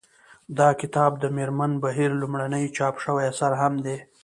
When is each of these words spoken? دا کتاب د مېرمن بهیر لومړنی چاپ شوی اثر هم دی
دا 0.57 0.69
کتاب 0.81 1.11
د 1.19 1.25
مېرمن 1.37 1.71
بهیر 1.83 2.11
لومړنی 2.21 2.65
چاپ 2.77 2.95
شوی 3.03 3.23
اثر 3.31 3.51
هم 3.61 3.73
دی 3.85 3.97